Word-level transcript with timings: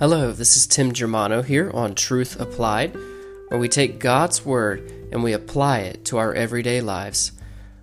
Hello, 0.00 0.30
this 0.30 0.56
is 0.56 0.68
Tim 0.68 0.92
Germano 0.92 1.42
here 1.42 1.72
on 1.74 1.96
Truth 1.96 2.40
Applied, 2.40 2.94
where 3.48 3.58
we 3.58 3.68
take 3.68 3.98
God's 3.98 4.46
Word 4.46 4.92
and 5.10 5.24
we 5.24 5.32
apply 5.32 5.80
it 5.80 6.04
to 6.04 6.18
our 6.18 6.32
everyday 6.32 6.80
lives. 6.80 7.32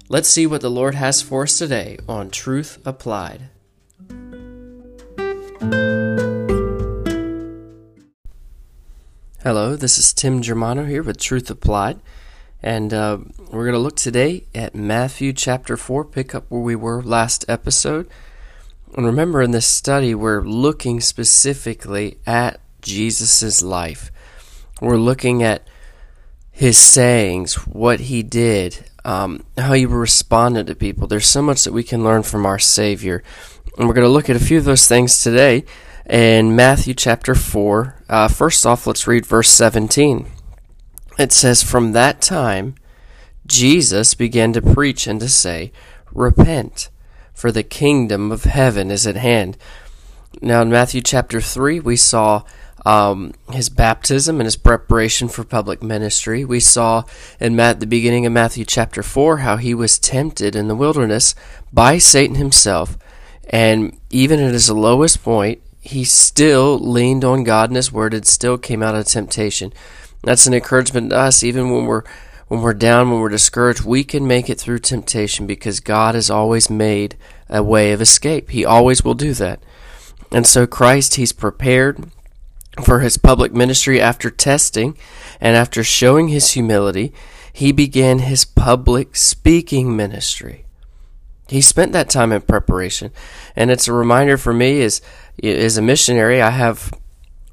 Let's 0.08 0.30
see 0.30 0.48
what 0.48 0.62
the 0.62 0.72
Lord 0.72 0.96
has 0.96 1.22
for 1.22 1.44
us 1.44 1.58
today 1.58 1.98
on 2.08 2.30
Truth 2.30 2.80
Applied. 2.86 3.50
Hello, 9.44 9.76
this 9.76 9.98
is 9.98 10.14
Tim 10.14 10.42
Germano 10.42 10.86
here 10.86 11.04
with 11.04 11.18
Truth 11.18 11.50
Applied, 11.50 12.00
and 12.64 12.94
uh, 12.94 13.18
we're 13.52 13.66
going 13.66 13.74
to 13.74 13.80
look 13.80 13.98
today 13.98 14.46
at 14.56 14.74
Matthew 14.74 15.34
chapter 15.34 15.76
4, 15.76 16.06
pick 16.06 16.34
up 16.34 16.46
where 16.48 16.62
we 16.62 16.78
were 16.78 17.04
last 17.04 17.44
episode. 17.50 18.10
And 18.94 19.06
remember, 19.06 19.42
in 19.42 19.52
this 19.52 19.66
study, 19.66 20.14
we're 20.16 20.42
looking 20.42 21.02
specifically 21.02 22.18
at 22.26 22.60
Jesus' 22.82 23.62
life. 23.62 24.12
We're 24.82 24.98
looking 24.98 25.44
at 25.44 25.68
his 26.52 26.78
sayings, 26.78 27.56
what 27.68 28.02
he 28.02 28.24
did, 28.24 28.90
um, 29.04 29.44
how 29.58 29.74
he 29.74 29.86
responded 29.86 30.68
to 30.68 30.76
people. 30.76 31.08
There's 31.08 31.28
so 31.28 31.42
much 31.42 31.64
that 31.64 31.74
we 31.74 31.84
can 31.84 32.04
learn 32.04 32.24
from 32.24 32.46
our 32.46 32.60
Savior. 32.60 33.24
And 33.78 33.88
we're 33.88 33.94
going 33.94 34.08
to 34.08 34.14
look 34.14 34.30
at 34.30 34.38
a 34.38 34.46
few 34.46 34.58
of 34.58 34.64
those 34.64 34.88
things 34.88 35.22
today 35.22 35.66
in 36.06 36.56
Matthew 36.56 36.94
chapter 36.94 37.36
4. 37.36 38.04
Uh, 38.08 38.28
first 38.30 38.66
off, 38.66 38.88
let's 38.88 39.08
read 39.08 39.26
verse 39.26 39.50
17. 39.50 40.28
It 41.18 41.32
says, 41.32 41.64
From 41.64 41.92
that 41.92 42.22
time, 42.22 42.76
Jesus 43.46 44.14
began 44.14 44.54
to 44.54 44.62
preach 44.62 45.08
and 45.08 45.20
to 45.20 45.30
say, 45.30 45.72
Repent 46.14 46.90
for 47.36 47.52
the 47.52 47.64
kingdom 47.64 48.32
of 48.32 48.46
heaven 48.46 48.90
is 48.90 49.06
at 49.06 49.18
hand. 49.18 49.58
Now, 50.42 50.62
in 50.62 50.70
Matthew 50.70 51.02
chapter 51.02 51.40
3, 51.40 51.80
we 51.82 51.96
saw 51.96 52.44
um, 52.86 53.34
his 53.52 53.70
baptism 53.70 54.40
and 54.40 54.46
his 54.46 54.56
preparation 54.56 55.28
for 55.28 55.44
public 55.44 55.84
ministry. 55.84 56.46
We 56.46 56.60
saw 56.60 57.04
in 57.40 57.56
Matt, 57.56 57.80
the 57.80 57.88
beginning 57.88 58.26
of 58.26 58.32
Matthew 58.34 58.64
chapter 58.64 59.02
4 59.04 59.38
how 59.38 59.58
he 59.58 59.74
was 59.74 60.00
tempted 60.00 60.56
in 60.56 60.68
the 60.68 60.76
wilderness 60.76 61.36
by 61.74 61.98
Satan 61.98 62.36
himself. 62.36 62.98
And 63.50 63.98
even 64.10 64.40
at 64.40 64.54
his 64.54 64.70
lowest 64.70 65.24
point, 65.24 65.62
he 65.82 66.04
still 66.04 66.80
leaned 66.80 67.24
on 67.24 67.44
God 67.44 67.70
and 67.70 67.76
his 67.76 67.92
word 67.92 68.14
and 68.14 68.26
still 68.26 68.58
came 68.58 68.82
out 68.82 68.96
of 68.96 69.06
temptation. 69.06 69.74
That's 70.24 70.48
an 70.48 70.54
encouragement 70.54 71.12
to 71.12 71.18
us, 71.18 71.44
even 71.44 71.70
when 71.70 71.86
we're 71.86 72.04
when 72.48 72.62
we're 72.62 72.74
down, 72.74 73.10
when 73.10 73.20
we're 73.20 73.30
discouraged, 73.30 73.84
we 73.84 74.04
can 74.04 74.28
make 74.28 74.50
it 74.50 74.60
through 74.60 74.80
temptation 74.80 75.48
because 75.48 75.80
God 75.80 76.16
has 76.16 76.30
always 76.30 76.70
made 76.70 77.16
a 77.50 77.64
way 77.64 77.92
of 77.92 78.02
escape. 78.02 78.52
He 78.52 78.64
always 78.64 79.04
will 79.04 79.16
do 79.16 79.34
that. 79.34 79.62
And 80.32 80.46
so 80.46 80.68
Christ, 80.68 81.16
He's 81.16 81.32
prepared 81.32 82.12
for 82.84 83.00
His 83.00 83.18
public 83.18 83.54
ministry 83.54 84.00
after 84.00 84.30
testing 84.30 84.98
and 85.42 85.56
after 85.56 85.84
showing 85.84 86.28
His 86.28 86.52
humility. 86.52 87.14
He 87.52 87.72
began 87.72 88.20
His 88.20 88.46
public 88.46 89.16
speaking 89.16 89.96
ministry. 89.96 90.66
He 91.48 91.62
spent 91.62 91.94
that 91.94 92.10
time 92.10 92.32
in 92.32 92.42
preparation. 92.42 93.12
And 93.56 93.72
it's 93.72 93.88
a 93.88 93.94
reminder 93.94 94.38
for 94.38 94.54
me 94.54 94.82
as, 94.82 95.02
as 95.42 95.78
a 95.78 95.82
missionary, 95.82 96.42
I 96.42 96.52
have 96.52 96.92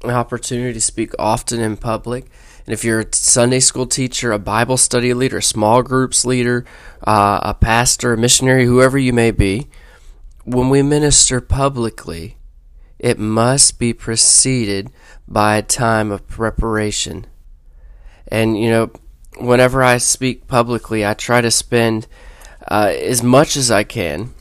an 0.03 0.11
opportunity 0.11 0.73
to 0.73 0.81
speak 0.81 1.13
often 1.17 1.59
in 1.59 1.77
public 1.77 2.29
and 2.65 2.73
if 2.73 2.83
you're 2.83 3.01
a 3.01 3.13
Sunday 3.13 3.59
school 3.59 3.85
teacher, 3.85 4.31
a 4.31 4.39
Bible 4.39 4.77
study 4.77 5.13
leader, 5.13 5.37
a 5.37 5.43
small 5.43 5.83
groups 5.83 6.23
leader, 6.23 6.65
uh, 7.05 7.39
a 7.41 7.53
pastor, 7.53 8.13
a 8.13 8.17
missionary, 8.17 8.65
whoever 8.65 8.97
you 8.97 9.11
may 9.11 9.31
be, 9.31 9.67
when 10.45 10.69
we 10.69 10.81
minister 10.81 11.41
publicly, 11.41 12.37
it 12.99 13.19
must 13.19 13.79
be 13.79 13.93
preceded 13.93 14.91
by 15.27 15.57
a 15.57 15.61
time 15.61 16.09
of 16.09 16.27
preparation. 16.27 17.27
And, 18.29 18.57
you 18.57 18.69
know, 18.69 18.91
whenever 19.39 19.83
I 19.83 19.97
speak 19.97 20.47
publicly, 20.47 21.05
I 21.05 21.13
try 21.13 21.41
to 21.41 21.51
spend 21.51 22.07
uh, 22.69 22.93
as 22.95 23.21
much 23.21 23.57
as 23.57 23.71
I 23.71 23.83
can. 23.83 24.33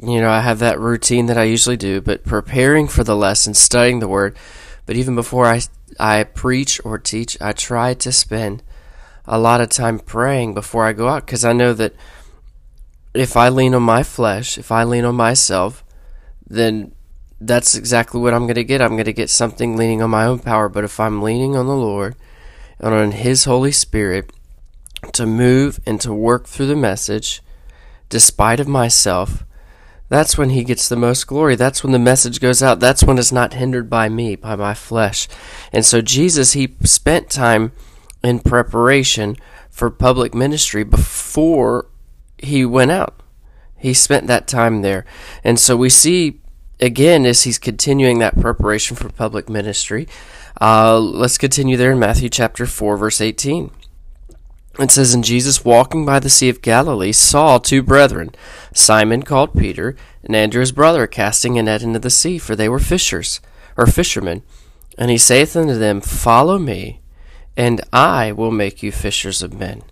You 0.00 0.20
know, 0.20 0.30
I 0.30 0.40
have 0.40 0.60
that 0.60 0.78
routine 0.78 1.26
that 1.26 1.38
I 1.38 1.44
usually 1.44 1.76
do, 1.76 2.00
but 2.00 2.24
preparing 2.24 2.86
for 2.86 3.02
the 3.02 3.16
lesson, 3.16 3.54
studying 3.54 3.98
the 3.98 4.08
word. 4.08 4.36
But 4.86 4.96
even 4.96 5.14
before 5.14 5.46
I 5.46 5.62
I 5.98 6.24
preach 6.24 6.80
or 6.84 6.98
teach, 6.98 7.36
I 7.40 7.52
try 7.52 7.94
to 7.94 8.12
spend 8.12 8.62
a 9.24 9.38
lot 9.38 9.60
of 9.60 9.68
time 9.68 9.98
praying 9.98 10.54
before 10.54 10.84
I 10.84 10.92
go 10.92 11.08
out 11.08 11.26
because 11.26 11.44
I 11.44 11.52
know 11.52 11.72
that 11.74 11.94
if 13.12 13.36
I 13.36 13.48
lean 13.48 13.74
on 13.74 13.82
my 13.82 14.02
flesh, 14.02 14.58
if 14.58 14.70
I 14.70 14.84
lean 14.84 15.04
on 15.04 15.16
myself, 15.16 15.84
then 16.46 16.92
that's 17.40 17.74
exactly 17.74 18.20
what 18.20 18.34
I'm 18.34 18.44
going 18.44 18.54
to 18.54 18.64
get. 18.64 18.80
I'm 18.80 18.92
going 18.92 19.04
to 19.04 19.12
get 19.12 19.30
something 19.30 19.76
leaning 19.76 20.02
on 20.02 20.10
my 20.10 20.24
own 20.24 20.38
power. 20.38 20.68
But 20.68 20.84
if 20.84 21.00
I'm 21.00 21.22
leaning 21.22 21.56
on 21.56 21.66
the 21.66 21.76
Lord 21.76 22.14
and 22.78 22.94
on 22.94 23.12
His 23.12 23.44
Holy 23.44 23.72
Spirit 23.72 24.30
to 25.12 25.26
move 25.26 25.80
and 25.86 26.00
to 26.00 26.12
work 26.12 26.46
through 26.46 26.66
the 26.66 26.76
message, 26.76 27.42
despite 28.08 28.60
of 28.60 28.68
myself, 28.68 29.44
that's 30.08 30.38
when 30.38 30.50
he 30.50 30.64
gets 30.64 30.88
the 30.88 30.96
most 30.96 31.26
glory. 31.26 31.56
That's 31.56 31.82
when 31.82 31.92
the 31.92 31.98
message 31.98 32.40
goes 32.40 32.62
out. 32.62 32.80
That's 32.80 33.02
when 33.02 33.18
it's 33.18 33.32
not 33.32 33.54
hindered 33.54 33.90
by 33.90 34.08
me, 34.08 34.36
by 34.36 34.54
my 34.54 34.74
flesh. 34.74 35.26
And 35.72 35.84
so 35.84 36.00
Jesus, 36.00 36.52
he 36.52 36.76
spent 36.82 37.28
time 37.30 37.72
in 38.22 38.40
preparation 38.40 39.36
for 39.70 39.90
public 39.90 40.34
ministry 40.34 40.84
before 40.84 41.86
he 42.38 42.64
went 42.64 42.90
out. 42.90 43.20
He 43.76 43.94
spent 43.94 44.26
that 44.26 44.46
time 44.46 44.82
there. 44.82 45.04
And 45.44 45.58
so 45.58 45.76
we 45.76 45.90
see 45.90 46.40
again 46.80 47.26
as 47.26 47.42
he's 47.42 47.58
continuing 47.58 48.18
that 48.18 48.40
preparation 48.40 48.96
for 48.96 49.08
public 49.08 49.48
ministry. 49.48 50.06
Uh, 50.60 50.98
let's 50.98 51.36
continue 51.36 51.76
there 51.76 51.92
in 51.92 51.98
Matthew 51.98 52.28
chapter 52.28 52.64
4, 52.64 52.96
verse 52.96 53.20
18. 53.20 53.70
It 54.78 54.90
says, 54.90 55.14
And 55.14 55.24
Jesus, 55.24 55.64
walking 55.64 56.04
by 56.04 56.18
the 56.18 56.28
Sea 56.28 56.50
of 56.50 56.60
Galilee, 56.60 57.12
saw 57.12 57.56
two 57.58 57.82
brethren, 57.82 58.30
Simon 58.74 59.22
called 59.22 59.54
Peter, 59.54 59.96
and 60.22 60.36
Andrew 60.36 60.60
his 60.60 60.72
brother, 60.72 61.06
casting 61.06 61.58
a 61.58 61.62
net 61.62 61.82
into 61.82 61.98
the 61.98 62.10
sea, 62.10 62.38
for 62.38 62.54
they 62.54 62.68
were 62.68 62.78
fishers, 62.78 63.40
or 63.76 63.86
fishermen. 63.86 64.42
And 64.98 65.10
he 65.10 65.16
saith 65.16 65.56
unto 65.56 65.78
them, 65.78 66.02
Follow 66.02 66.58
me, 66.58 67.00
and 67.56 67.80
I 67.90 68.32
will 68.32 68.50
make 68.50 68.82
you 68.82 68.92
fishers 68.92 69.42
of 69.42 69.58
men. 69.58 69.82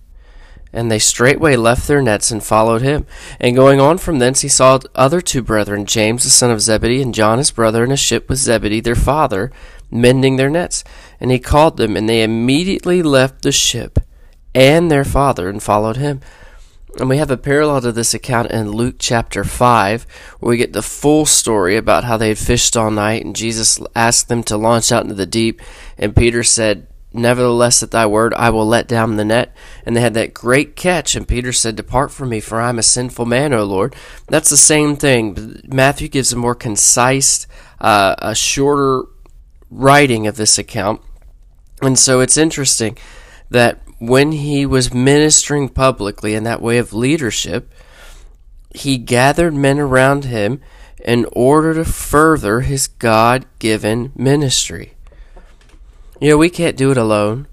And 0.71 0.91
they 0.91 0.99
straightway 0.99 1.57
left 1.57 1.89
their 1.89 2.03
nets 2.03 2.31
and 2.31 2.43
followed 2.43 2.83
him. 2.83 3.07
And 3.41 3.57
going 3.57 3.81
on 3.81 3.97
from 3.97 4.19
thence, 4.19 4.41
he 4.41 4.49
saw 4.49 4.81
other 4.95 5.21
two 5.23 5.41
brethren, 5.41 5.87
James 5.87 6.25
the 6.25 6.31
son 6.31 6.51
of 6.51 6.61
Zebedee, 6.61 7.01
and 7.01 7.15
John 7.15 7.39
his 7.39 7.53
brother, 7.53 7.85
in 7.85 7.93
a 7.93 7.97
ship 7.97 8.29
with 8.29 8.41
Zebedee 8.41 8.81
their 8.81 8.97
father, 8.97 9.51
mending 9.91 10.37
their 10.37 10.51
nets. 10.51 10.85
And 11.21 11.31
he 11.31 11.39
called 11.39 11.79
them, 11.79 11.97
and 11.97 12.07
they 12.07 12.23
immediately 12.23 13.03
left 13.03 13.43
the 13.43 13.53
ship 13.53 14.01
and 14.55 14.91
their 14.91 15.05
father 15.05 15.49
and 15.49 15.63
followed 15.63 15.97
him. 15.97 16.21
And 16.99 17.09
we 17.09 17.17
have 17.17 17.31
a 17.31 17.37
parallel 17.37 17.81
to 17.81 17.93
this 17.93 18.15
account 18.15 18.53
in 18.53 18.71
Luke 18.71 18.97
chapter 19.01 19.43
5, 19.43 20.07
where 20.39 20.51
we 20.51 20.57
get 20.57 20.73
the 20.73 20.83
full 20.83 21.27
story 21.27 21.77
about 21.77 22.05
how 22.05 22.17
they 22.17 22.29
had 22.29 22.39
fished 22.39 22.77
all 22.77 22.91
night, 22.91 23.25
and 23.25 23.35
Jesus 23.35 23.81
asked 23.97 24.29
them 24.29 24.45
to 24.45 24.57
launch 24.57 24.93
out 24.93 25.03
into 25.03 25.15
the 25.15 25.27
deep. 25.27 25.61
And 25.99 26.15
Peter 26.15 26.45
said, 26.45 26.87
Nevertheless, 27.17 27.81
at 27.83 27.93
thy 27.93 28.07
word, 28.07 28.35
I 28.35 28.51
will 28.51 28.67
let 28.67 28.89
down 28.89 29.17
the 29.17 29.25
net. 29.25 29.57
And 29.87 29.97
they 29.97 30.01
had 30.01 30.15
that 30.15 30.35
great 30.35 30.75
catch. 30.75 31.15
And 31.15 31.29
Peter 31.29 31.53
said, 31.53 31.77
Depart 31.77 32.11
from 32.11 32.31
me, 32.31 32.41
for 32.41 32.61
I 32.61 32.69
am 32.69 32.79
a 32.79 32.83
sinful 32.83 33.25
man, 33.25 33.53
O 33.53 33.65
Lord. 33.65 33.95
That's 34.27 34.51
the 34.51 34.57
same 34.57 34.97
thing. 34.97 35.63
Matthew 35.67 36.09
gives 36.09 36.33
a 36.33 36.37
more 36.37 36.57
concise, 36.57 37.47
uh, 37.81 38.17
a 38.19 38.35
shorter 38.35 39.05
writing 39.71 40.27
of 40.27 40.37
this 40.37 40.59
account. 40.59 41.01
And 41.81 41.97
so 41.97 42.19
it's 42.19 42.37
interesting 42.37 42.99
that 43.49 43.81
when 43.99 44.33
he 44.33 44.67
was 44.67 44.93
ministering 44.93 45.69
publicly 45.69 46.35
in 46.35 46.45
that 46.45 46.63
way 46.63 46.79
of 46.79 46.93
leadership, 46.93 47.73
he 48.75 48.99
gathered 48.99 49.55
men 49.55 49.79
around 49.79 50.25
him 50.25 50.61
in 51.05 51.27
order 51.33 51.75
to 51.75 51.85
further 51.85 52.61
his 52.61 52.89
God 52.89 53.47
given 53.59 54.13
ministry. 54.17 54.95
You 56.21 56.31
know, 56.31 56.39
we 56.39 56.51
can't 56.51 56.77
do 56.77 56.91
it 56.91 56.97
alone. 56.97 57.47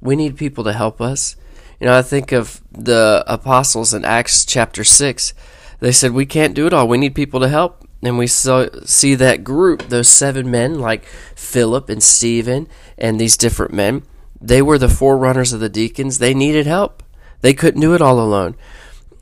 We 0.00 0.16
need 0.16 0.36
people 0.36 0.64
to 0.64 0.72
help 0.72 1.00
us. 1.00 1.36
You 1.80 1.86
know, 1.86 1.96
I 1.96 2.02
think 2.02 2.32
of 2.32 2.60
the 2.72 3.24
apostles 3.26 3.94
in 3.94 4.04
Acts 4.04 4.44
chapter 4.44 4.84
6. 4.84 5.34
They 5.80 5.92
said, 5.92 6.12
We 6.12 6.26
can't 6.26 6.54
do 6.54 6.66
it 6.66 6.72
all. 6.72 6.88
We 6.88 6.98
need 6.98 7.14
people 7.14 7.40
to 7.40 7.48
help. 7.48 7.86
And 8.02 8.18
we 8.18 8.26
saw, 8.26 8.66
see 8.84 9.14
that 9.14 9.44
group, 9.44 9.84
those 9.84 10.08
seven 10.08 10.50
men 10.50 10.78
like 10.78 11.04
Philip 11.34 11.88
and 11.88 12.02
Stephen 12.02 12.68
and 12.98 13.18
these 13.18 13.36
different 13.36 13.72
men 13.72 14.02
they 14.40 14.62
were 14.62 14.78
the 14.78 14.88
forerunners 14.88 15.52
of 15.52 15.60
the 15.60 15.68
deacons. 15.68 16.18
They 16.18 16.34
needed 16.34 16.66
help. 16.66 17.02
They 17.40 17.54
couldn't 17.54 17.80
do 17.80 17.94
it 17.94 18.02
all 18.02 18.20
alone. 18.20 18.56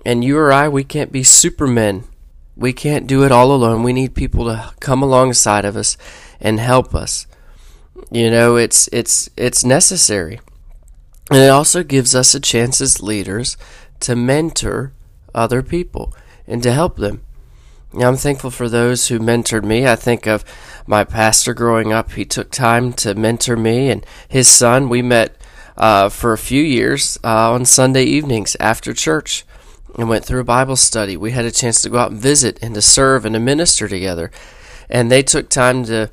And 0.05 0.23
you 0.23 0.39
or 0.39 0.53
I, 0.53 0.69
we 0.69 0.85
can't 0.85 1.13
be 1.13 1.23
supermen. 1.23 2.05
We 2.57 2.73
can't 2.73 3.07
do 3.07 3.25
it 3.25 3.33
all 3.33 3.53
alone. 3.53 3.83
We 3.83 3.93
need 3.93 4.15
people 4.15 4.45
to 4.45 4.73
come 4.81 5.03
alongside 5.03 5.65
of 5.65 5.77
us 5.77 5.97
and 6.41 6.61
help 6.61 6.95
us. 6.95 7.27
You 8.11 8.31
know, 8.31 8.57
it's 8.57 8.89
it's 8.93 9.29
it's 9.37 9.65
necessary. 9.65 10.41
And 11.31 11.41
it 11.41 11.49
also 11.51 11.83
gives 11.83 12.15
us 12.15 12.35
a 12.35 12.41
chance 12.41 12.81
as 12.81 13.03
leaders 13.03 13.57
to 14.01 14.15
mentor 14.15 14.93
other 15.35 15.63
people 15.63 16.15
and 16.47 16.63
to 16.63 16.73
help 16.73 16.97
them. 16.97 17.23
I'm 17.97 18.17
thankful 18.17 18.51
for 18.51 18.69
those 18.69 19.09
who 19.09 19.19
mentored 19.19 19.65
me. 19.65 19.87
I 19.87 19.95
think 19.95 20.27
of 20.27 20.45
my 20.87 21.05
pastor 21.05 21.55
growing 21.55 21.93
up. 21.93 22.13
He 22.13 22.25
took 22.25 22.51
time 22.51 22.93
to 22.95 23.15
mentor 23.15 23.57
me 23.57 23.89
and 23.91 24.05
his 24.29 24.49
son. 24.49 24.89
We 24.89 25.01
met 25.01 25.37
uh, 25.77 26.09
for 26.09 26.33
a 26.33 26.39
few 26.39 26.63
years 26.63 27.19
uh, 27.23 27.53
on 27.53 27.65
Sunday 27.65 28.05
evenings 28.05 28.57
after 28.59 28.93
church 28.93 29.45
and 29.97 30.09
went 30.09 30.25
through 30.25 30.41
a 30.41 30.45
Bible 30.45 30.77
study. 30.77 31.17
We 31.17 31.31
had 31.31 31.45
a 31.45 31.51
chance 31.51 31.83
to 31.83 31.91
go 31.91 31.99
out 31.99 32.11
and 32.11 32.21
visit 32.21 32.59
and 32.61 32.75
to 32.75 32.83
serve 32.83 33.25
and 33.25 33.35
to 33.35 33.41
minister 33.41 33.87
together. 33.87 34.31
And 34.89 35.11
they 35.11 35.23
took 35.23 35.49
time 35.49 35.85
to 35.85 36.11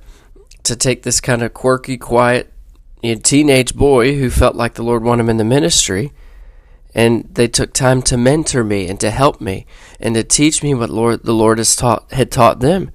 to 0.63 0.75
take 0.75 1.01
this 1.01 1.19
kind 1.19 1.41
of 1.41 1.55
quirky, 1.55 1.97
quiet 1.97 2.53
you 3.01 3.15
know, 3.15 3.21
teenage 3.21 3.75
boy 3.75 4.15
who 4.19 4.29
felt 4.29 4.55
like 4.55 4.75
the 4.75 4.83
Lord 4.83 5.03
wanted 5.03 5.23
him 5.23 5.29
in 5.29 5.37
the 5.37 5.43
ministry 5.43 6.11
and 6.93 7.29
they 7.33 7.47
took 7.47 7.73
time 7.73 8.01
to 8.03 8.17
mentor 8.17 8.63
me 8.63 8.87
and 8.87 8.99
to 8.99 9.11
help 9.11 9.39
me 9.39 9.65
and 9.99 10.15
to 10.15 10.23
teach 10.23 10.61
me 10.61 10.73
what 10.73 10.89
Lord 10.89 11.23
the 11.23 11.33
Lord 11.33 11.57
has 11.57 11.75
taught 11.75 12.11
had 12.11 12.31
taught 12.31 12.59
them. 12.59 12.91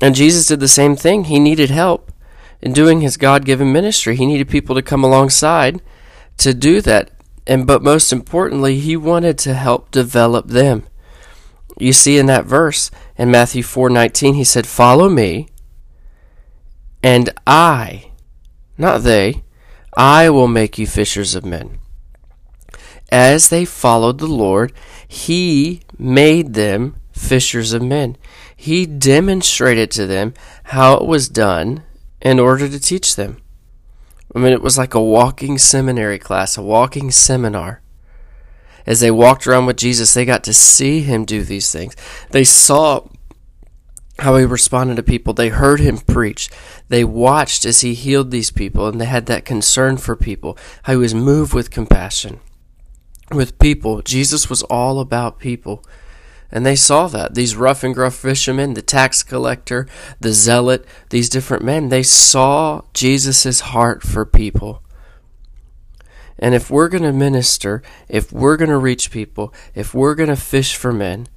And 0.00 0.14
Jesus 0.14 0.46
did 0.46 0.60
the 0.60 0.68
same 0.68 0.96
thing. 0.96 1.24
He 1.24 1.38
needed 1.38 1.70
help 1.70 2.12
in 2.60 2.72
doing 2.72 3.00
his 3.00 3.16
God-given 3.16 3.72
ministry. 3.72 4.16
He 4.16 4.26
needed 4.26 4.48
people 4.48 4.74
to 4.74 4.82
come 4.82 5.04
alongside 5.04 5.80
to 6.38 6.52
do 6.52 6.80
that. 6.82 7.10
And 7.46 7.66
but 7.66 7.82
most 7.82 8.12
importantly, 8.12 8.78
he 8.78 8.96
wanted 8.96 9.38
to 9.38 9.54
help 9.54 9.90
develop 9.90 10.48
them. 10.48 10.86
You 11.78 11.92
see 11.92 12.18
in 12.18 12.26
that 12.26 12.44
verse 12.44 12.90
in 13.16 13.30
Matthew 13.30 13.62
4:19 13.62 14.34
he 14.34 14.44
said, 14.44 14.66
"Follow 14.66 15.08
me, 15.08 15.48
and 17.02 17.30
I, 17.46 18.10
not 18.76 19.02
they, 19.02 19.42
I 19.96 20.30
will 20.30 20.48
make 20.48 20.78
you 20.78 20.86
fishers 20.86 21.34
of 21.34 21.44
men." 21.44 21.78
As 23.12 23.50
they 23.50 23.66
followed 23.66 24.18
the 24.18 24.26
Lord, 24.26 24.72
He 25.06 25.82
made 25.98 26.54
them 26.54 26.96
fishers 27.12 27.74
of 27.74 27.82
men. 27.82 28.16
He 28.56 28.86
demonstrated 28.86 29.90
to 29.92 30.06
them 30.06 30.32
how 30.64 30.94
it 30.94 31.06
was 31.06 31.28
done 31.28 31.84
in 32.22 32.40
order 32.40 32.68
to 32.68 32.80
teach 32.80 33.14
them. 33.14 33.42
I 34.34 34.38
mean, 34.38 34.54
it 34.54 34.62
was 34.62 34.78
like 34.78 34.94
a 34.94 35.02
walking 35.02 35.58
seminary 35.58 36.18
class, 36.18 36.56
a 36.56 36.62
walking 36.62 37.10
seminar. 37.10 37.82
As 38.86 39.00
they 39.00 39.10
walked 39.10 39.46
around 39.46 39.66
with 39.66 39.76
Jesus, 39.76 40.14
they 40.14 40.24
got 40.24 40.42
to 40.44 40.54
see 40.54 41.00
him 41.00 41.26
do 41.26 41.42
these 41.42 41.70
things. 41.70 41.94
They 42.30 42.44
saw 42.44 43.08
how 44.20 44.36
he 44.36 44.44
responded 44.44 44.96
to 44.96 45.02
people. 45.02 45.34
They 45.34 45.50
heard 45.50 45.80
him 45.80 45.98
preach. 45.98 46.48
They 46.88 47.04
watched 47.04 47.66
as 47.66 47.82
he 47.82 47.92
healed 47.92 48.30
these 48.30 48.50
people, 48.50 48.88
and 48.88 48.98
they 49.00 49.04
had 49.04 49.26
that 49.26 49.44
concern 49.44 49.98
for 49.98 50.16
people, 50.16 50.56
how 50.84 50.94
he 50.94 50.98
was 50.98 51.14
moved 51.14 51.52
with 51.52 51.70
compassion 51.70 52.40
with 53.34 53.58
people. 53.58 54.02
Jesus 54.02 54.48
was 54.48 54.62
all 54.64 55.00
about 55.00 55.38
people. 55.38 55.84
And 56.50 56.66
they 56.66 56.76
saw 56.76 57.08
that. 57.08 57.34
These 57.34 57.56
rough 57.56 57.82
and 57.82 57.94
gruff 57.94 58.14
fishermen, 58.14 58.74
the 58.74 58.82
tax 58.82 59.22
collector, 59.22 59.88
the 60.20 60.32
zealot, 60.32 60.84
these 61.08 61.30
different 61.30 61.64
men, 61.64 61.88
they 61.88 62.02
saw 62.02 62.82
Jesus' 62.92 63.60
heart 63.60 64.02
for 64.02 64.26
people. 64.26 64.82
And 66.38 66.54
if 66.54 66.70
we're 66.70 66.88
going 66.88 67.04
to 67.04 67.12
minister, 67.12 67.82
if 68.08 68.32
we're 68.32 68.56
going 68.58 68.70
to 68.70 68.76
reach 68.76 69.10
people, 69.10 69.54
if 69.74 69.94
we're 69.94 70.14
going 70.14 70.28
to 70.28 70.36
fish 70.36 70.76
for 70.76 70.92
men, 70.92 71.28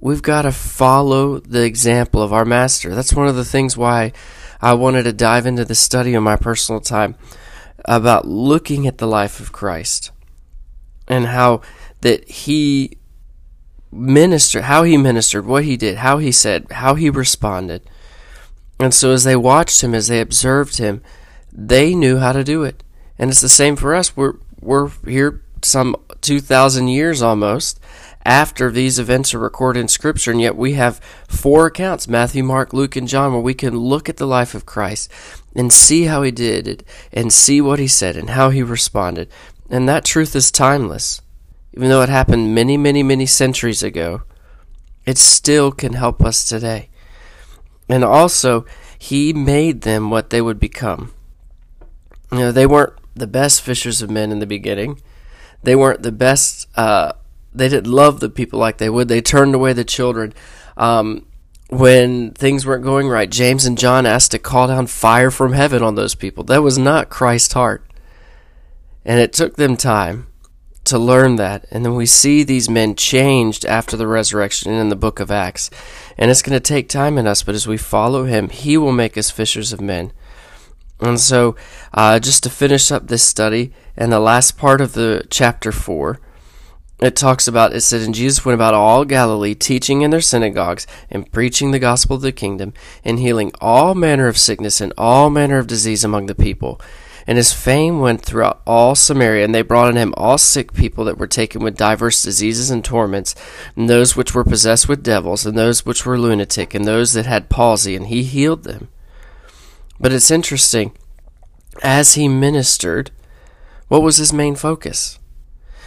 we've 0.00 0.22
got 0.22 0.42
to 0.42 0.52
follow 0.52 1.40
the 1.40 1.64
example 1.64 2.22
of 2.22 2.32
our 2.32 2.44
master. 2.44 2.94
That's 2.94 3.12
one 3.12 3.26
of 3.26 3.36
the 3.36 3.44
things 3.44 3.76
why 3.76 4.12
I 4.62 4.74
wanted 4.74 5.02
to 5.02 5.12
dive 5.12 5.44
into 5.44 5.64
the 5.64 5.74
study 5.74 6.14
in 6.14 6.22
my 6.22 6.36
personal 6.36 6.80
time 6.80 7.16
about 7.84 8.26
looking 8.26 8.86
at 8.86 8.98
the 8.98 9.06
life 9.06 9.40
of 9.40 9.52
Christ 9.52 10.10
and 11.08 11.26
how 11.26 11.60
that 12.00 12.28
he 12.28 12.98
ministered, 13.90 14.64
how 14.64 14.82
he 14.82 14.96
ministered, 14.96 15.46
what 15.46 15.64
he 15.64 15.76
did, 15.76 15.98
how 15.98 16.18
he 16.18 16.32
said, 16.32 16.70
how 16.72 16.94
he 16.94 17.08
responded. 17.08 17.82
And 18.80 18.92
so 18.92 19.12
as 19.12 19.24
they 19.24 19.36
watched 19.36 19.82
him, 19.82 19.94
as 19.94 20.08
they 20.08 20.20
observed 20.20 20.78
him, 20.78 21.02
they 21.52 21.94
knew 21.94 22.18
how 22.18 22.32
to 22.32 22.42
do 22.42 22.64
it. 22.64 22.82
And 23.18 23.30
it's 23.30 23.40
the 23.40 23.48
same 23.48 23.76
for 23.76 23.94
us. 23.94 24.16
We're 24.16 24.34
we're 24.60 24.88
here 25.06 25.42
some 25.62 25.96
2000 26.20 26.88
years 26.88 27.22
almost 27.22 27.80
after 28.24 28.70
these 28.70 28.98
events 28.98 29.34
are 29.34 29.38
recorded 29.38 29.80
in 29.80 29.88
scripture 29.88 30.30
and 30.30 30.40
yet 30.40 30.56
we 30.56 30.74
have 30.74 30.98
four 31.28 31.66
accounts 31.66 32.08
Matthew, 32.08 32.42
Mark, 32.42 32.72
Luke 32.72 32.96
and 32.96 33.08
John 33.08 33.32
where 33.32 33.40
we 33.40 33.54
can 33.54 33.76
look 33.76 34.08
at 34.08 34.16
the 34.16 34.26
life 34.26 34.54
of 34.54 34.66
Christ 34.66 35.10
and 35.54 35.72
see 35.72 36.04
how 36.04 36.22
he 36.22 36.30
did 36.30 36.66
it 36.66 36.82
and 37.12 37.32
see 37.32 37.60
what 37.60 37.78
he 37.78 37.86
said 37.86 38.16
and 38.16 38.30
how 38.30 38.50
he 38.50 38.62
responded 38.62 39.28
and 39.70 39.88
that 39.88 40.04
truth 40.04 40.34
is 40.36 40.50
timeless. 40.50 41.20
Even 41.72 41.88
though 41.88 42.02
it 42.02 42.08
happened 42.08 42.54
many, 42.54 42.76
many, 42.76 43.02
many 43.02 43.26
centuries 43.26 43.82
ago, 43.82 44.22
it 45.04 45.18
still 45.18 45.72
can 45.72 45.94
help 45.94 46.22
us 46.22 46.44
today. 46.44 46.88
And 47.88 48.04
also, 48.04 48.64
He 48.98 49.32
made 49.32 49.82
them 49.82 50.10
what 50.10 50.30
they 50.30 50.40
would 50.40 50.60
become. 50.60 51.12
You 52.30 52.38
know, 52.38 52.52
they 52.52 52.66
weren't 52.66 52.94
the 53.14 53.26
best 53.26 53.62
fishers 53.62 54.02
of 54.02 54.10
men 54.10 54.32
in 54.32 54.38
the 54.38 54.46
beginning. 54.46 55.00
They 55.62 55.76
weren't 55.76 56.02
the 56.02 56.12
best. 56.12 56.68
Uh, 56.76 57.12
they 57.52 57.68
didn't 57.68 57.92
love 57.92 58.20
the 58.20 58.30
people 58.30 58.58
like 58.58 58.78
they 58.78 58.90
would. 58.90 59.08
They 59.08 59.20
turned 59.20 59.54
away 59.54 59.72
the 59.72 59.84
children. 59.84 60.32
Um, 60.76 61.26
when 61.68 62.32
things 62.32 62.66
weren't 62.66 62.84
going 62.84 63.08
right, 63.08 63.30
James 63.30 63.64
and 63.64 63.78
John 63.78 64.06
asked 64.06 64.32
to 64.32 64.38
call 64.38 64.68
down 64.68 64.86
fire 64.86 65.30
from 65.30 65.52
heaven 65.52 65.82
on 65.82 65.94
those 65.94 66.14
people. 66.14 66.44
That 66.44 66.62
was 66.62 66.78
not 66.78 67.08
Christ's 67.08 67.54
heart. 67.54 67.84
And 69.04 69.20
it 69.20 69.32
took 69.32 69.56
them 69.56 69.76
time 69.76 70.26
to 70.84 70.98
learn 70.98 71.36
that. 71.36 71.66
And 71.70 71.84
then 71.84 71.94
we 71.94 72.06
see 72.06 72.42
these 72.42 72.68
men 72.68 72.94
changed 72.94 73.64
after 73.64 73.96
the 73.96 74.06
resurrection 74.06 74.72
in 74.72 74.88
the 74.88 74.96
book 74.96 75.18
of 75.18 75.30
Acts. 75.30 75.70
And 76.18 76.30
it's 76.30 76.42
going 76.42 76.56
to 76.56 76.60
take 76.60 76.88
time 76.88 77.18
in 77.18 77.26
us, 77.26 77.42
but 77.42 77.54
as 77.54 77.66
we 77.66 77.76
follow 77.76 78.24
him, 78.24 78.50
he 78.50 78.76
will 78.76 78.92
make 78.92 79.16
us 79.16 79.30
fishers 79.30 79.72
of 79.72 79.80
men. 79.80 80.12
And 81.00 81.18
so, 81.18 81.56
uh, 81.92 82.18
just 82.18 82.42
to 82.44 82.50
finish 82.50 82.92
up 82.92 83.08
this 83.08 83.22
study, 83.22 83.72
and 83.96 84.12
the 84.12 84.20
last 84.20 84.56
part 84.56 84.80
of 84.80 84.92
the 84.92 85.26
chapter 85.28 85.72
4, 85.72 86.20
it 87.00 87.16
talks 87.16 87.48
about, 87.48 87.74
it 87.74 87.80
said, 87.80 88.02
And 88.02 88.14
Jesus 88.14 88.44
went 88.44 88.54
about 88.54 88.74
all 88.74 89.04
Galilee, 89.04 89.54
teaching 89.54 90.02
in 90.02 90.10
their 90.10 90.20
synagogues, 90.20 90.86
and 91.10 91.30
preaching 91.30 91.72
the 91.72 91.80
gospel 91.80 92.16
of 92.16 92.22
the 92.22 92.32
kingdom, 92.32 92.72
and 93.04 93.18
healing 93.18 93.50
all 93.60 93.94
manner 93.94 94.28
of 94.28 94.38
sickness 94.38 94.80
and 94.80 94.92
all 94.96 95.30
manner 95.30 95.58
of 95.58 95.66
disease 95.66 96.04
among 96.04 96.26
the 96.26 96.34
people. 96.34 96.80
And 97.26 97.38
his 97.38 97.52
fame 97.52 98.00
went 98.00 98.22
throughout 98.22 98.60
all 98.66 98.94
Samaria, 98.94 99.44
and 99.44 99.54
they 99.54 99.62
brought 99.62 99.88
on 99.88 99.96
him 99.96 100.12
all 100.16 100.36
sick 100.36 100.74
people 100.74 101.04
that 101.04 101.16
were 101.16 101.26
taken 101.26 101.62
with 101.62 101.76
divers 101.76 102.22
diseases 102.22 102.70
and 102.70 102.84
torments, 102.84 103.34
and 103.76 103.88
those 103.88 104.14
which 104.14 104.34
were 104.34 104.44
possessed 104.44 104.88
with 104.88 105.02
devils, 105.02 105.46
and 105.46 105.56
those 105.56 105.86
which 105.86 106.04
were 106.04 106.18
lunatic, 106.18 106.74
and 106.74 106.84
those 106.84 107.14
that 107.14 107.24
had 107.24 107.48
palsy, 107.48 107.96
and 107.96 108.08
he 108.08 108.24
healed 108.24 108.64
them. 108.64 108.88
But 109.98 110.12
it's 110.12 110.30
interesting, 110.30 110.92
as 111.82 112.14
he 112.14 112.28
ministered, 112.28 113.10
what 113.88 114.02
was 114.02 114.18
his 114.18 114.32
main 114.32 114.54
focus? 114.54 115.18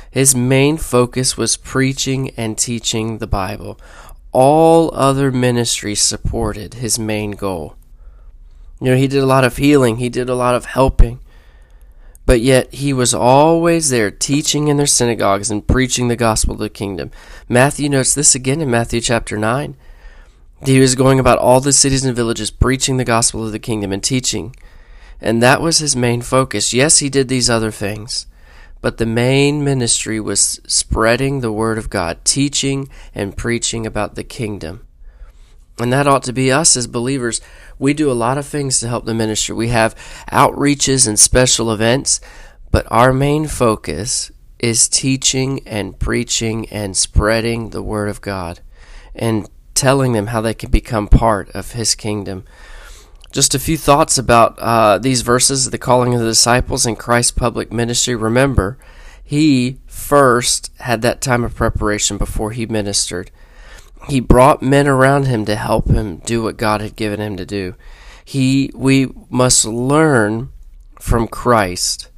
His 0.10 0.36
main 0.36 0.78
focus 0.78 1.38
was 1.38 1.58
preaching 1.58 2.32
and 2.38 2.58
teaching 2.58 3.20
the 3.20 3.28
Bible. 3.28 3.80
All 4.32 4.90
other 4.96 5.32
ministries 5.32 6.02
supported 6.02 6.76
his 6.76 6.98
main 6.98 7.32
goal. 7.32 7.76
You 8.80 8.92
know, 8.92 8.98
he 8.98 9.08
did 9.08 9.22
a 9.22 9.28
lot 9.28 9.44
of 9.44 9.58
healing, 9.58 9.98
he 9.98 10.10
did 10.10 10.30
a 10.30 10.36
lot 10.36 10.56
of 10.56 10.66
helping. 10.66 11.20
But 12.28 12.42
yet 12.42 12.74
he 12.74 12.92
was 12.92 13.14
always 13.14 13.88
there 13.88 14.12
teaching 14.12 14.68
in 14.68 14.76
their 14.76 14.86
synagogues 14.86 15.50
and 15.50 15.66
preaching 15.66 16.10
the 16.10 16.18
gospel 16.18 16.56
of 16.56 16.60
the 16.60 16.70
kingdom. 16.70 17.10
Matthew 17.48 17.88
notes 17.88 18.14
this 18.14 18.36
again 18.36 18.60
in 18.60 18.70
Matthew 18.70 19.00
chapter 19.00 19.38
9. 19.38 19.78
He 20.66 20.80
was 20.82 20.94
going 20.94 21.20
about 21.22 21.40
all 21.40 21.62
the 21.62 21.72
cities 21.72 22.04
and 22.04 22.14
villages 22.14 22.52
preaching 22.52 22.98
the 22.98 23.06
gospel 23.06 23.46
of 23.46 23.54
the 23.54 23.60
kingdom 23.60 23.94
and 23.94 24.04
teaching. 24.04 24.54
And 25.22 25.42
that 25.42 25.62
was 25.62 25.78
his 25.78 25.96
main 25.96 26.22
focus. 26.22 26.74
Yes, 26.74 26.98
he 26.98 27.10
did 27.10 27.30
these 27.30 27.50
other 27.50 27.72
things, 27.72 28.28
but 28.82 28.98
the 28.98 29.06
main 29.06 29.64
ministry 29.64 30.20
was 30.20 30.60
spreading 30.68 31.40
the 31.40 31.52
word 31.52 31.78
of 31.78 31.90
God, 31.90 32.26
teaching 32.26 32.90
and 33.16 33.38
preaching 33.38 33.86
about 33.86 34.16
the 34.16 34.26
kingdom. 34.26 34.87
And 35.80 35.94
that 35.94 36.08
ought 36.08 36.24
to 36.24 36.34
be 36.34 36.52
us 36.52 36.76
as 36.76 36.88
believers. 36.88 37.40
We 37.78 37.94
do 37.94 38.12
a 38.12 38.14
lot 38.14 38.38
of 38.38 38.46
things 38.46 38.80
to 38.80 38.88
help 38.88 39.06
the 39.06 39.14
ministry. 39.14 39.56
We 39.56 39.70
have 39.70 39.96
outreaches 40.32 41.08
and 41.08 41.20
special 41.20 41.72
events, 41.72 42.20
but 42.72 42.88
our 42.90 43.14
main 43.14 43.48
focus 43.48 44.32
is 44.60 44.90
teaching 44.90 45.62
and 45.68 46.00
preaching 46.00 46.68
and 46.70 46.98
spreading 46.98 47.70
the 47.70 47.84
Word 47.84 48.10
of 48.10 48.22
God 48.22 48.60
and 49.14 49.48
telling 49.76 50.14
them 50.14 50.28
how 50.28 50.42
they 50.42 50.56
can 50.56 50.72
become 50.72 51.08
part 51.08 51.50
of 51.52 51.74
His 51.74 51.94
kingdom. 51.94 52.44
Just 53.32 53.54
a 53.54 53.60
few 53.60 53.78
thoughts 53.78 54.18
about 54.18 54.58
uh, 54.58 54.98
these 54.98 55.22
verses 55.22 55.70
the 55.70 55.78
calling 55.78 56.16
of 56.16 56.20
the 56.20 56.26
disciples 56.26 56.86
and 56.86 56.98
Christ's 56.98 57.32
public 57.32 57.72
ministry. 57.72 58.16
Remember, 58.16 58.80
He 59.24 59.78
first 59.86 60.72
had 60.80 61.04
that 61.04 61.22
time 61.22 61.44
of 61.44 61.54
preparation 61.54 62.18
before 62.18 62.52
He 62.52 62.66
ministered. 62.66 63.30
He 64.08 64.20
brought 64.20 64.62
men 64.62 64.88
around 64.88 65.26
him 65.26 65.46
to 65.46 65.56
help 65.56 65.88
him 65.88 66.18
do 66.18 66.44
what 66.44 66.58
God 66.58 66.82
had 66.82 66.96
given 66.96 67.20
him 67.20 67.38
to 67.38 67.46
do. 67.46 67.76
He 68.24 68.72
we 68.74 69.10
must 69.30 69.66
learn 69.66 70.50
from 71.00 71.28
Christ 71.28 72.10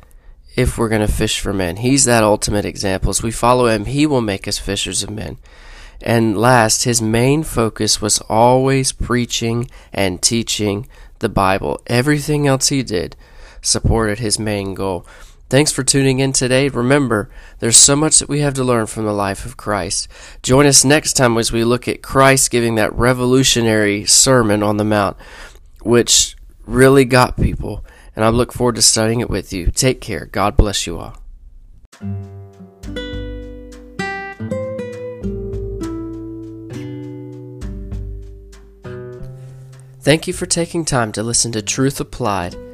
if 0.55 0.77
we're 0.77 0.89
going 0.89 1.05
to 1.05 1.11
fish 1.11 1.39
for 1.39 1.53
men. 1.53 1.77
He's 1.77 2.05
that 2.05 2.23
ultimate 2.23 2.65
example. 2.65 3.09
As 3.09 3.23
we 3.23 3.31
follow 3.31 3.67
him, 3.67 3.85
he 3.85 4.05
will 4.05 4.21
make 4.21 4.47
us 4.47 4.57
fishers 4.57 5.03
of 5.03 5.09
men. 5.09 5.37
And 6.01 6.37
last, 6.37 6.83
his 6.83 7.01
main 7.01 7.43
focus 7.43 8.01
was 8.01 8.19
always 8.29 8.91
preaching 8.91 9.69
and 9.91 10.21
teaching 10.21 10.87
the 11.19 11.29
Bible. 11.29 11.81
Everything 11.87 12.47
else 12.47 12.69
he 12.69 12.83
did 12.83 13.15
supported 13.61 14.19
his 14.19 14.39
main 14.39 14.73
goal. 14.73 15.05
Thanks 15.49 15.71
for 15.71 15.83
tuning 15.83 16.19
in 16.19 16.31
today. 16.31 16.69
Remember, 16.69 17.27
there's 17.57 17.75
so 17.75 17.95
much 17.95 18.19
that 18.19 18.29
we 18.29 18.41
have 18.41 18.53
to 18.53 18.63
learn 18.63 18.85
from 18.85 19.05
the 19.05 19.11
life 19.11 19.47
of 19.47 19.57
Christ. 19.57 20.07
Join 20.43 20.67
us 20.67 20.85
next 20.85 21.13
time 21.13 21.35
as 21.39 21.51
we 21.51 21.63
look 21.63 21.87
at 21.87 22.03
Christ 22.03 22.51
giving 22.51 22.75
that 22.75 22.93
revolutionary 22.93 24.05
Sermon 24.05 24.61
on 24.61 24.77
the 24.77 24.83
Mount, 24.83 25.17
which 25.81 26.35
really 26.67 27.03
got 27.03 27.35
people. 27.35 27.83
And 28.15 28.23
I 28.23 28.29
look 28.29 28.53
forward 28.53 28.75
to 28.75 28.83
studying 28.83 29.21
it 29.21 29.29
with 29.29 29.51
you. 29.51 29.71
Take 29.71 30.01
care. 30.01 30.27
God 30.27 30.55
bless 30.55 30.85
you 30.85 30.99
all. 30.99 31.17
Thank 40.01 40.27
you 40.27 40.33
for 40.33 40.45
taking 40.45 40.85
time 40.85 41.11
to 41.13 41.23
listen 41.23 41.51
to 41.53 41.61
Truth 41.63 41.99
Applied. 41.99 42.68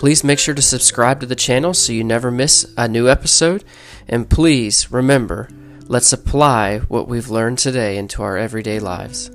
Please 0.00 0.24
make 0.24 0.38
sure 0.38 0.54
to 0.54 0.62
subscribe 0.62 1.20
to 1.20 1.26
the 1.26 1.36
channel 1.36 1.74
so 1.74 1.92
you 1.92 2.02
never 2.02 2.30
miss 2.30 2.72
a 2.78 2.88
new 2.88 3.06
episode. 3.06 3.62
And 4.08 4.30
please 4.30 4.90
remember, 4.90 5.50
let's 5.88 6.10
apply 6.10 6.78
what 6.78 7.06
we've 7.06 7.28
learned 7.28 7.58
today 7.58 7.98
into 7.98 8.22
our 8.22 8.38
everyday 8.38 8.80
lives. 8.80 9.30